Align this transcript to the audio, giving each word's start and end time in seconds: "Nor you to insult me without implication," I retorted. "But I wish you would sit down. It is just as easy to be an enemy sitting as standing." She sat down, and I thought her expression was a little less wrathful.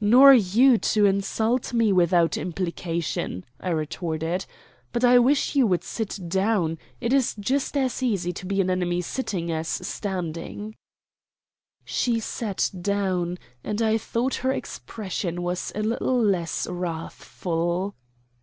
"Nor 0.00 0.32
you 0.32 0.78
to 0.78 1.04
insult 1.04 1.74
me 1.74 1.92
without 1.92 2.38
implication," 2.38 3.44
I 3.60 3.68
retorted. 3.68 4.46
"But 4.90 5.04
I 5.04 5.18
wish 5.18 5.54
you 5.54 5.66
would 5.66 5.84
sit 5.84 6.18
down. 6.30 6.78
It 6.98 7.12
is 7.12 7.34
just 7.38 7.76
as 7.76 8.02
easy 8.02 8.32
to 8.32 8.46
be 8.46 8.62
an 8.62 8.70
enemy 8.70 9.02
sitting 9.02 9.52
as 9.52 9.68
standing." 9.68 10.76
She 11.84 12.20
sat 12.20 12.70
down, 12.80 13.36
and 13.62 13.82
I 13.82 13.98
thought 13.98 14.36
her 14.36 14.50
expression 14.52 15.42
was 15.42 15.72
a 15.74 15.82
little 15.82 16.18
less 16.24 16.66
wrathful. 16.66 17.94